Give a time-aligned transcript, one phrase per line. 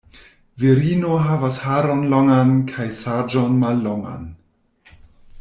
[0.61, 4.27] Virino havas haron longan kaj saĝon mallongan.